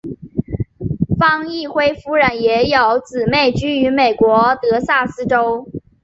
[1.19, 5.69] 方奕辉夫人也有姊妹居于美国德萨斯州。